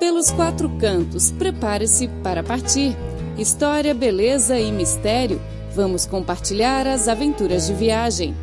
[0.00, 2.96] Pelos quatro cantos, prepare-se para partir.
[3.36, 5.38] História, beleza e mistério.
[5.74, 8.34] Vamos compartilhar as aventuras de viagem.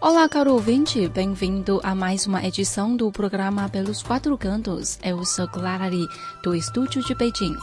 [0.00, 4.98] Olá, caro ouvinte, bem-vindo a mais uma edição do programa Pelos Quatro Cantos.
[5.04, 6.08] Eu sou Clara Lee,
[6.42, 7.54] do estúdio de Beijing.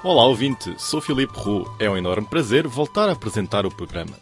[0.00, 1.68] Olá, ouvinte, sou Filipe Roux.
[1.76, 4.12] É um enorme prazer voltar a apresentar o programa.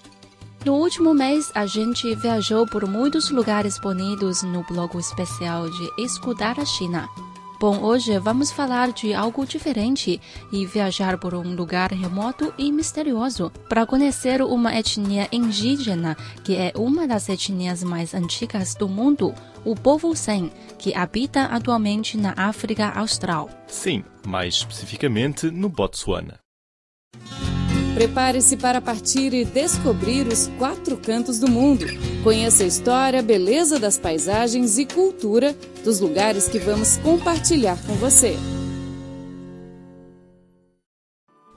[0.65, 6.59] No último mês, a gente viajou por muitos lugares bonitos no bloco especial de Escutar
[6.59, 7.07] a China.
[7.59, 10.21] Bom, hoje vamos falar de algo diferente
[10.53, 16.15] e viajar por um lugar remoto e misterioso para conhecer uma etnia indígena
[16.45, 22.19] que é uma das etnias mais antigas do mundo, o povo San, que habita atualmente
[22.19, 23.49] na África Austral.
[23.67, 26.39] Sim, mais especificamente no Botsuana.
[27.97, 31.87] Prepare-se para partir e descobrir os quatro cantos do mundo.
[32.23, 38.37] Conheça a história, beleza das paisagens e cultura dos lugares que vamos compartilhar com você.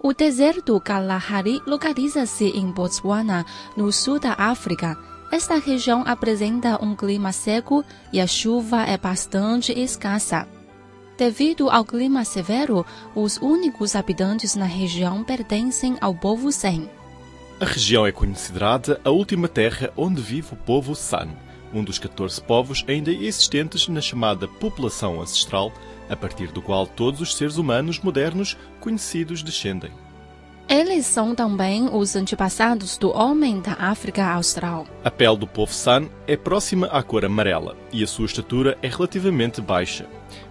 [0.01, 4.97] O deserto Kalahari localiza-se em Botswana, no sul da África.
[5.33, 10.47] Esta região apresenta um clima seco e a chuva é bastante escassa.
[11.19, 16.87] Devido ao clima severo, os únicos habitantes na região pertencem ao povo San.
[17.59, 21.27] A região é considerada a última terra onde vive o povo San,
[21.73, 25.73] um dos 14 povos ainda existentes na chamada população ancestral,
[26.09, 29.91] a partir do qual todos os seres humanos modernos conhecidos descendem.
[30.69, 34.85] Eles são também os antepassados do homem da África Austral.
[35.03, 38.87] A pele do povo San é próxima à cor amarela e a sua estatura é
[38.87, 40.05] relativamente baixa.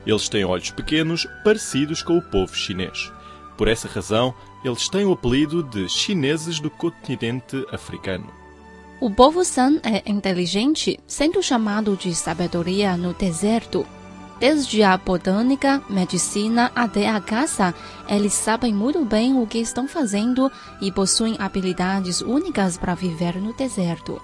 [0.04, 3.12] Eles têm olhos pequenos, parecidos com o povo chinês.
[3.56, 8.26] Por essa razão, eles têm o apelido de chineses do continente africano.
[9.00, 13.86] O povo San é inteligente, sendo chamado de sabedoria no deserto.
[14.38, 17.74] Desde a botânica, medicina até a caça,
[18.08, 23.52] eles sabem muito bem o que estão fazendo e possuem habilidades únicas para viver no
[23.52, 24.22] deserto.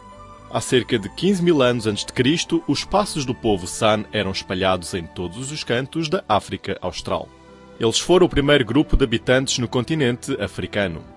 [0.52, 4.30] Há cerca de 15 mil anos antes de Cristo, os passos do povo San eram
[4.30, 7.28] espalhados em todos os cantos da África Austral.
[7.80, 11.13] Eles foram o primeiro grupo de habitantes no continente africano.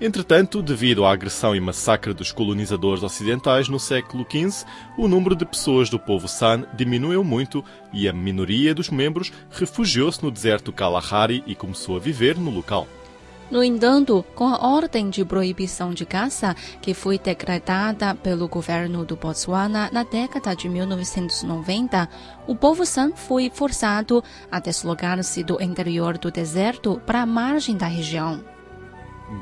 [0.00, 4.64] Entretanto, devido à agressão e massacre dos colonizadores ocidentais no século XV,
[4.96, 10.22] o número de pessoas do povo San diminuiu muito e a minoria dos membros refugiou-se
[10.22, 12.86] no deserto Kalahari e começou a viver no local.
[13.50, 19.16] No entanto, com a ordem de proibição de caça que foi decretada pelo governo do
[19.16, 22.08] Botswana na década de 1990,
[22.46, 27.86] o povo San foi forçado a deslocar-se do interior do deserto para a margem da
[27.86, 28.57] região.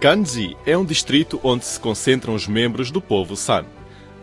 [0.01, 3.65] Ganzi é um distrito onde se concentram os membros do povo San.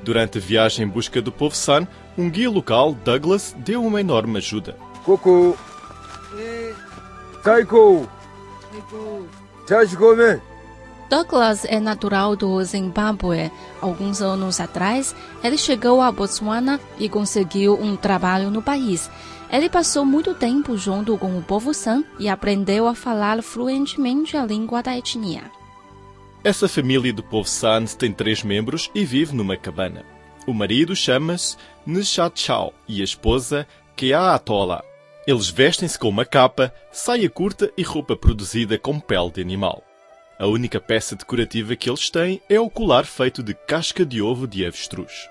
[0.03, 1.87] Durante a viagem em busca do povo San,
[2.17, 4.75] um guia local, Douglas, deu uma enorme ajuda.
[5.05, 5.57] Coco.
[7.43, 8.09] Taiko.
[11.13, 13.51] Douglas é natural do Zimbábue.
[13.79, 19.11] Alguns anos atrás, ele chegou a Botswana e conseguiu um trabalho no país.
[19.51, 24.43] Ele passou muito tempo junto com o povo San e aprendeu a falar fluentemente a
[24.43, 25.43] língua da etnia.
[26.43, 30.03] Essa família do povo San tem três membros e vive numa cabana.
[30.47, 34.83] O marido chama-se Nchachao e a esposa Keaatola.
[35.27, 39.83] Eles vestem-se com uma capa, saia curta e roupa produzida com pele de animal.
[40.39, 44.47] A única peça decorativa que eles têm é o colar feito de casca de ovo
[44.47, 45.29] de avestruz.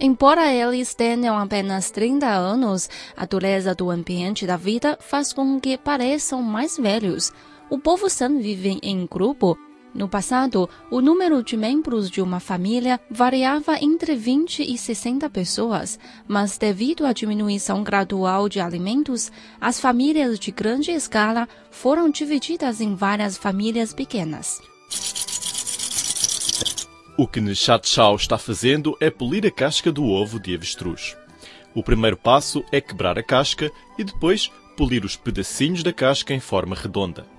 [0.00, 5.76] Embora eles tenham apenas 30 anos, a dureza do ambiente da vida faz com que
[5.76, 7.32] pareçam mais velhos.
[7.68, 9.58] O povo San vive em grupo.
[9.94, 15.98] No passado, o número de membros de uma família variava entre 20 e 60 pessoas,
[16.26, 22.94] mas devido à diminuição gradual de alimentos, as famílias de grande escala foram divididas em
[22.94, 24.60] várias famílias pequenas.
[27.16, 31.16] O que Nchatchao está fazendo é polir a casca do ovo de avestruz.
[31.74, 36.40] O primeiro passo é quebrar a casca e depois polir os pedacinhos da casca em
[36.40, 37.37] forma redonda.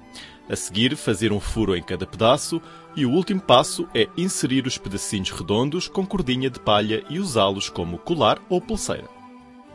[0.50, 2.60] A seguir, fazer um furo em cada pedaço
[2.96, 7.70] e o último passo é inserir os pedacinhos redondos com cordinha de palha e usá-los
[7.70, 9.08] como colar ou pulseira.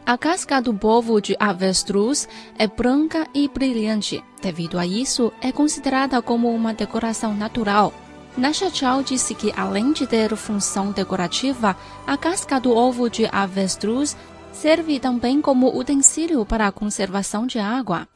[0.04, 2.28] A casca do povo de avestruz
[2.58, 4.22] é branca e brilhante.
[4.42, 7.94] Devido a isso, é considerada como uma decoração natural.
[8.36, 14.16] Nasha Chao disse que, além de ter função decorativa, a casca do ovo de avestruz
[14.52, 18.08] serve também como utensílio para a conservação de água.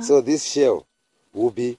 [0.00, 0.84] So this shell
[1.34, 1.78] will be.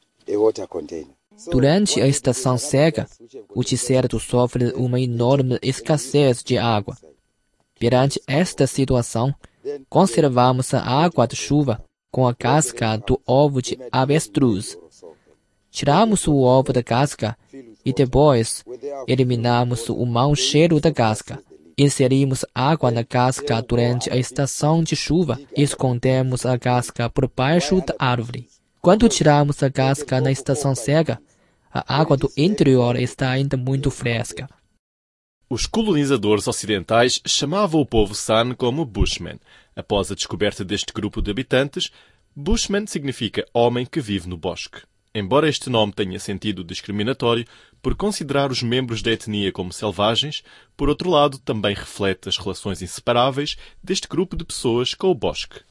[1.52, 3.08] Durante a estação seca,
[3.54, 6.98] o deserto sofre uma enorme escassez de água.
[7.80, 9.34] Perante esta situação,
[9.88, 14.78] conservamos a água de chuva com a casca do ovo de avestruz.
[15.70, 17.38] Tiramos o ovo da casca
[17.86, 18.66] e depois
[19.08, 21.40] eliminamos o mau cheiro da casca.
[21.78, 27.80] Inserimos água na casca durante a estação de chuva e escondemos a casca por baixo
[27.86, 28.48] da árvore.
[28.88, 31.22] Quando tiramos a casca na estação seca,
[31.70, 34.50] a água do interior está ainda muito fresca.
[35.50, 39.42] Os colonizadores ocidentais chamavam o povo San como Bushman.
[39.76, 41.92] Após a descoberta deste grupo de habitantes,
[42.34, 44.84] Bushman significa homem que vive no bosque.
[45.14, 47.46] Embora este nome tenha sentido discriminatório
[47.82, 50.44] por considerar os membros da etnia como selvagens,
[50.78, 55.67] por outro lado também reflete as relações inseparáveis deste grupo de pessoas com o bosque.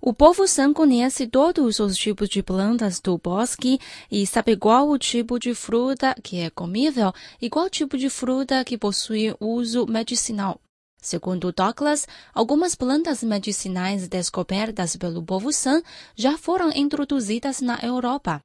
[0.00, 3.80] O povo San conhece todos os tipos de plantas do bosque
[4.10, 7.12] e sabe qual o tipo de fruta que é comível
[7.42, 10.60] e qual tipo de fruta que possui uso medicinal.
[11.00, 15.82] Segundo Douglas, algumas plantas medicinais descobertas pelo povo San
[16.14, 18.40] já foram introduzidas na Europa.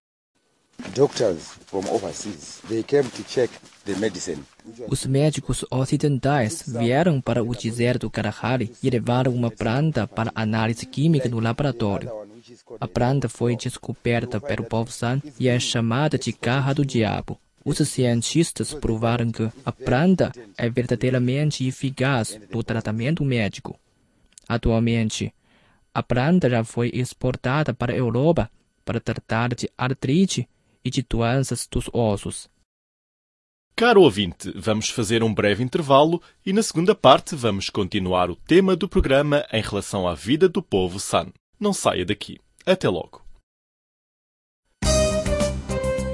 [4.88, 11.28] Os médicos ocidentais vieram para o deserto Kalahari e levaram uma planta para análise química
[11.28, 12.10] no laboratório.
[12.80, 17.40] A planta foi descoberta pelo povo San e é chamada de garra do diabo.
[17.66, 23.80] Os cientistas provaram que a planta é verdadeiramente eficaz no tratamento médico.
[24.48, 25.34] Atualmente,
[25.94, 28.52] a planta já foi exportada para a Europa
[28.84, 30.48] para tratar de artrite
[30.84, 32.50] e de doenças dos ossos.
[33.76, 38.76] Caro ouvinte, vamos fazer um breve intervalo e na segunda parte vamos continuar o tema
[38.76, 41.30] do programa em relação à vida do povo San.
[41.60, 42.40] Não saia daqui.
[42.68, 43.24] Até logo.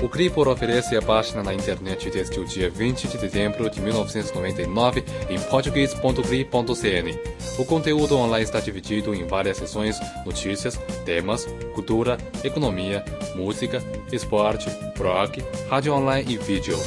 [0.02, 5.04] O Cripor oferece a página na internet desde o dia 20 de dezembro de 1999
[5.30, 7.20] em português.cri.cn.
[7.60, 11.46] O conteúdo online está dividido em várias seções: notícias, temas,
[11.76, 13.04] cultura, economia,
[13.36, 13.84] música,
[14.14, 16.78] esporte, blog, rádio online e vídeo.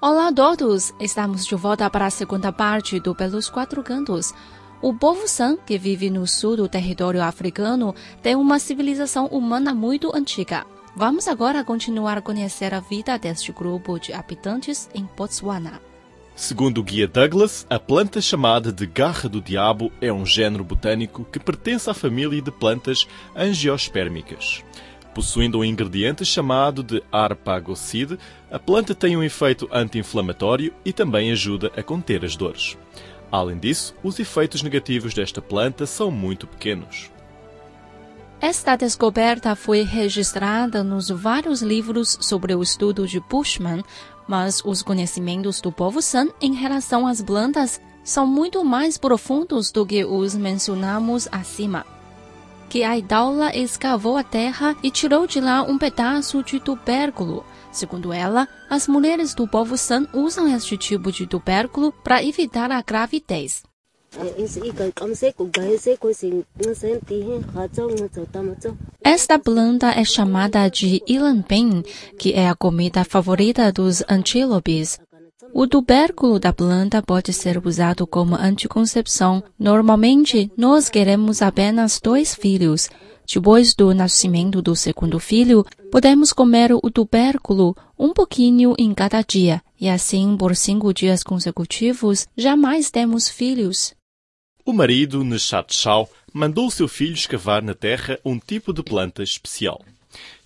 [0.00, 0.94] Olá a todos!
[1.00, 4.32] Estamos de volta para a segunda parte do Pelos Quatro Cantos.
[4.80, 7.92] O povo San, que vive no sul do território africano,
[8.22, 10.64] tem uma civilização humana muito antiga.
[10.94, 15.80] Vamos agora continuar a conhecer a vida deste grupo de habitantes em Botswana.
[16.36, 21.24] Segundo o guia Douglas, a planta chamada de garra do diabo é um género botânico
[21.24, 23.04] que pertence à família de plantas
[23.34, 24.62] angiospermicas.
[25.18, 28.16] Possuindo um ingrediente chamado de arpagocide,
[28.48, 32.78] a planta tem um efeito anti-inflamatório e também ajuda a conter as dores.
[33.28, 37.10] Além disso, os efeitos negativos desta planta são muito pequenos.
[38.40, 43.82] Esta descoberta foi registrada nos vários livros sobre o estudo de Bushman,
[44.28, 49.84] mas os conhecimentos do povo San em relação às plantas são muito mais profundos do
[49.84, 51.97] que os mencionamos acima.
[52.68, 58.12] Que a Idaula escavou a terra e tirou de lá um pedaço de tubérculo Segundo
[58.12, 63.62] ela, as mulheres do povo San usam este tipo de tubérculo para evitar a gravidez.
[69.04, 71.82] Esta planta é chamada de ilanbin,
[72.18, 74.98] que é a comida favorita dos antílopes.
[75.52, 79.42] O tubérculo da planta pode ser usado como anticoncepção.
[79.58, 82.88] Normalmente, nós queremos apenas dois filhos.
[83.26, 89.62] Depois do nascimento do segundo filho, podemos comer o tubérculo um pouquinho em cada dia,
[89.80, 93.94] e assim por cinco dias consecutivos jamais temos filhos.
[94.64, 99.82] O marido, Neshat Shao, mandou seu filho escavar na terra um tipo de planta especial.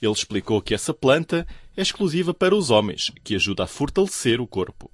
[0.01, 4.47] Ele explicou que essa planta é exclusiva para os homens, que ajuda a fortalecer o
[4.47, 4.91] corpo.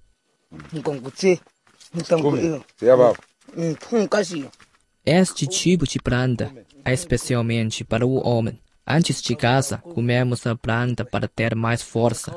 [5.05, 6.53] Este tipo de planta
[6.85, 8.61] é especialmente para o homem.
[8.87, 12.35] Antes de casa, comemos a planta para ter mais força.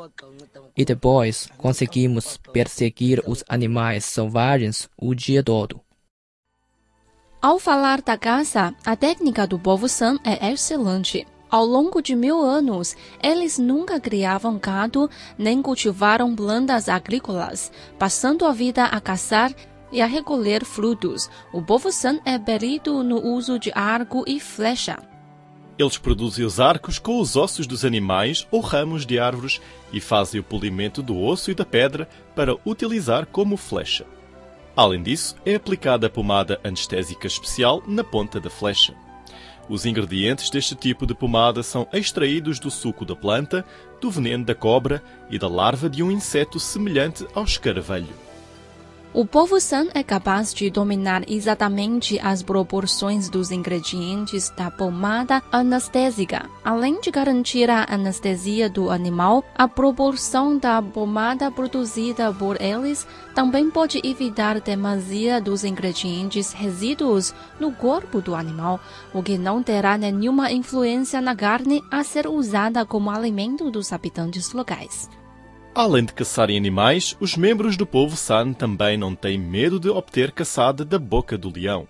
[0.75, 5.81] E depois conseguimos perseguir os animais selvagens o dia todo.
[7.41, 11.25] Ao falar da caça, a técnica do povo San é excelente.
[11.51, 18.53] Ao longo de mil anos, eles nunca criavam gado nem cultivaram plantas agrícolas, passando a
[18.53, 19.53] vida a caçar
[19.91, 21.29] e a recolher frutos.
[21.51, 24.98] O povo San é perito no uso de arco e flecha.
[25.77, 29.60] Eles produzem os arcos com os ossos dos animais ou ramos de árvores
[29.91, 34.05] e fazem o polimento do osso e da pedra para utilizar como flecha.
[34.74, 38.96] Além disso, é aplicada a pomada anestésica especial na ponta da flecha.
[39.70, 43.63] Os ingredientes deste tipo de pomada são extraídos do suco da planta,
[44.01, 48.30] do veneno da cobra e da larva de um inseto semelhante ao escaravelho.
[49.13, 56.50] O povo San é capaz de dominar exatamente as proporções dos ingredientes da pomada anestésica.
[56.63, 63.70] Além de garantir a anestesia do animal, a proporção da pomada produzida por eles também
[63.70, 68.80] pode evitar demasia dos ingredientes resíduos no corpo do animal,
[69.13, 74.53] o que não terá nenhuma influência na carne a ser usada como alimento dos habitantes
[74.53, 75.10] locais.
[75.74, 80.32] Além de caçarem animais, os membros do povo San também não têm medo de obter
[80.32, 81.88] caçada da boca do leão.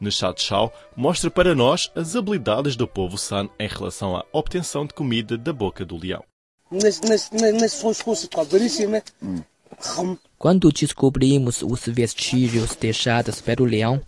[0.00, 4.94] Neshat Shao mostra para nós as habilidades do povo San em relação à obtenção de
[4.94, 6.22] comida da boca do leão.
[10.38, 14.00] Quando descobrimos os vestígios deixados pelo leão,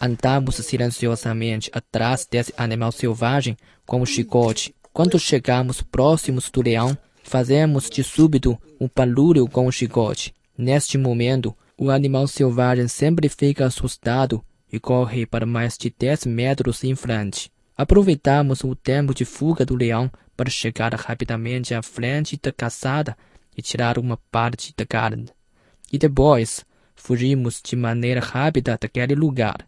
[0.00, 4.74] andamos silenciosamente atrás desse animal selvagem com o chicote.
[4.90, 10.32] Quando chegamos próximos do leão, Fazemos de súbito um barulho com o chicote.
[10.56, 16.84] Neste momento, o animal selvagem sempre fica assustado e corre para mais de 10 metros
[16.84, 17.50] em frente.
[17.76, 23.16] Aproveitamos o tempo de fuga do leão para chegar rapidamente à frente da caçada
[23.56, 25.26] e tirar uma parte da carne.
[25.90, 26.64] E depois,
[26.94, 29.66] fugimos de maneira rápida daquele lugar.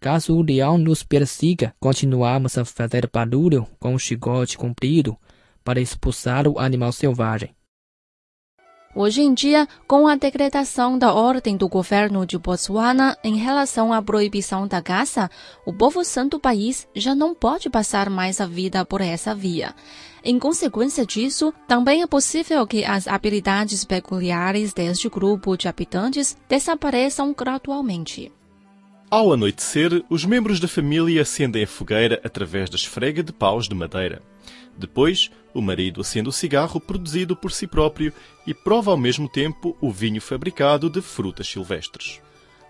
[0.00, 5.16] Caso o leão nos persiga, continuamos a fazer barulho com o chicote comprido
[5.64, 7.54] para expulsar o animal selvagem.
[8.94, 14.02] Hoje em dia, com a decretação da ordem do governo de Botswana em relação à
[14.02, 15.30] proibição da caça,
[15.64, 19.74] o povo santo país já não pode passar mais a vida por essa via.
[20.22, 27.32] Em consequência disso, também é possível que as habilidades peculiares deste grupo de habitantes desapareçam
[27.32, 28.30] gradualmente.
[29.10, 33.74] Ao anoitecer, os membros da família acendem a fogueira através da esfrega de paus de
[33.74, 34.22] madeira.
[34.76, 38.12] Depois, o marido acende o cigarro produzido por si próprio
[38.46, 42.20] e prova ao mesmo tempo o vinho fabricado de frutas silvestres.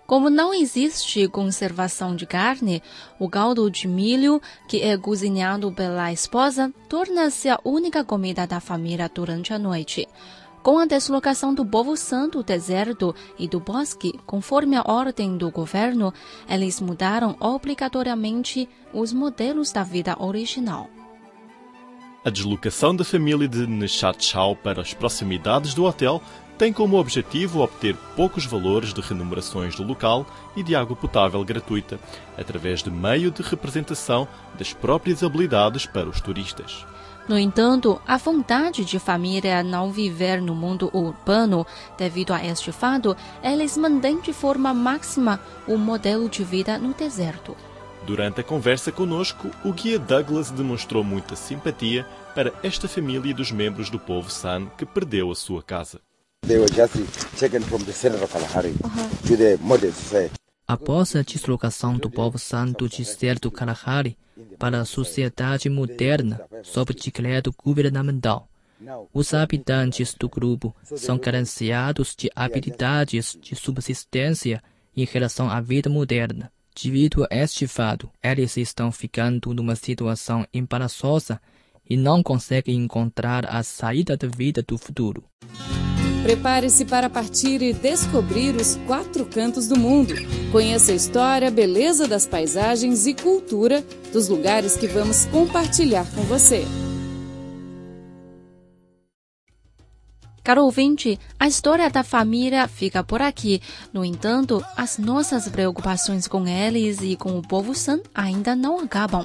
[0.06, 2.82] Como não existe conservação de carne,
[3.18, 9.10] o caldo de milho, que é cozinhado pela esposa, torna-se a única comida da família
[9.12, 10.06] durante a noite.
[10.62, 15.50] Com a deslocação do povo santo do deserto e do bosque, conforme a ordem do
[15.50, 16.12] governo,
[16.48, 20.88] eles mudaram obrigatoriamente os modelos da vida original.
[22.24, 26.22] A deslocação da família de Neshat Chao para as proximidades do hotel
[26.56, 30.24] tem como objetivo obter poucos valores de remunerações do local
[30.54, 31.98] e de água potável gratuita,
[32.38, 36.86] através de meio de representação das próprias habilidades para os turistas.
[37.28, 41.66] No entanto, a vontade de família não viver no mundo urbano,
[41.98, 47.56] devido a este fato, eles mantêm de forma máxima o modelo de vida no deserto.
[48.06, 52.04] Durante a conversa conosco, o guia Douglas demonstrou muita simpatia
[52.34, 56.00] para esta família dos membros do povo San que perdeu a sua casa.
[60.66, 64.18] Após a deslocação do povo San do deserto Kalahari
[64.58, 68.48] para a sociedade moderna sob decreto governamental,
[69.14, 74.60] os habitantes do grupo são carenciados de habilidades de subsistência
[74.96, 76.50] em relação à vida moderna.
[76.74, 81.40] Devido a este fato, eles estão ficando numa situação embaraçosa
[81.88, 85.24] e não conseguem encontrar a saída da vida do futuro.
[86.22, 90.14] Prepare-se para partir e descobrir os quatro cantos do mundo.
[90.52, 96.64] Conheça a história, beleza das paisagens e cultura dos lugares que vamos compartilhar com você.
[100.44, 103.62] Caro ouvinte, a história da família fica por aqui.
[103.92, 109.24] No entanto, as nossas preocupações com eles e com o povo San ainda não acabam.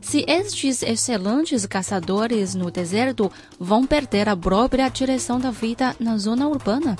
[0.00, 3.30] Se estes excelentes caçadores no deserto
[3.60, 6.96] vão perder a própria direção da vida na zona urbana?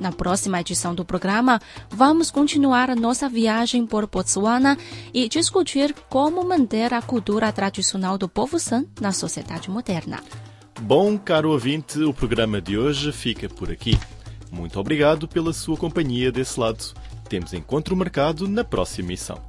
[0.00, 1.60] Na próxima edição do programa,
[1.90, 4.78] vamos continuar nossa viagem por Botswana
[5.12, 10.22] e discutir como manter a cultura tradicional do povo San na sociedade moderna.
[10.80, 13.98] Bom, caro ouvinte, o programa de hoje fica por aqui.
[14.50, 16.82] Muito obrigado pela sua companhia desse lado.
[17.28, 19.40] Temos encontro marcado na próxima missão.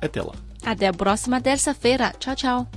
[0.00, 0.34] Até lá.
[0.64, 2.12] Até a próxima terça-feira.
[2.18, 2.68] Tchau, tchau.